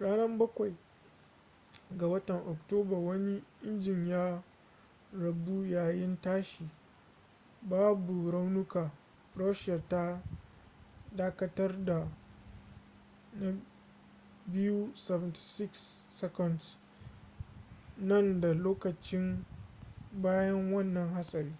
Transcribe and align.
ranan 0.00 0.38
bakwai 0.38 0.74
7 1.90 1.96
ga 1.98 2.06
watan 2.06 2.40
oktoba 2.48 2.96
wani 2.98 3.42
injin 3.62 4.06
ya 4.08 4.42
rabu 5.22 5.64
yayin 5.66 6.20
tashi 6.20 6.68
babu 7.62 8.30
raunuka. 8.30 8.90
russia 9.36 9.82
ta 9.88 10.20
dakatar 11.16 11.84
da 11.84 12.08
ii-76s 14.52 16.76
na 17.98 18.22
dan 18.40 18.62
lokaci 18.62 19.38
bayan 20.12 20.72
wannan 20.72 21.14
hatsari 21.14 21.52